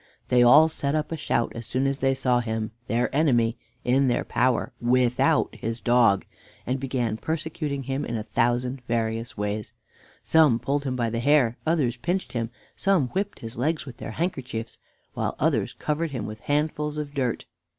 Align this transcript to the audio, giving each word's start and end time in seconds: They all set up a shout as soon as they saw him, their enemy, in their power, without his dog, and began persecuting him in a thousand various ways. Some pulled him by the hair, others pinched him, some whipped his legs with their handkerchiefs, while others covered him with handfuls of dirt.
They 0.29 0.41
all 0.41 0.67
set 0.67 0.95
up 0.95 1.11
a 1.11 1.15
shout 1.15 1.51
as 1.53 1.67
soon 1.67 1.85
as 1.85 1.99
they 1.99 2.15
saw 2.15 2.39
him, 2.39 2.71
their 2.87 3.15
enemy, 3.15 3.55
in 3.83 4.07
their 4.07 4.23
power, 4.23 4.73
without 4.81 5.53
his 5.53 5.79
dog, 5.79 6.25
and 6.65 6.79
began 6.79 7.17
persecuting 7.17 7.83
him 7.83 8.03
in 8.05 8.17
a 8.17 8.23
thousand 8.23 8.81
various 8.87 9.37
ways. 9.37 9.73
Some 10.23 10.57
pulled 10.57 10.85
him 10.85 10.95
by 10.95 11.11
the 11.11 11.19
hair, 11.19 11.55
others 11.67 11.97
pinched 11.97 12.31
him, 12.31 12.49
some 12.75 13.09
whipped 13.09 13.41
his 13.41 13.57
legs 13.59 13.85
with 13.85 13.97
their 13.97 14.13
handkerchiefs, 14.17 14.79
while 15.13 15.35
others 15.39 15.73
covered 15.77 16.09
him 16.09 16.25
with 16.25 16.39
handfuls 16.39 16.97
of 16.97 17.13
dirt. 17.13 17.45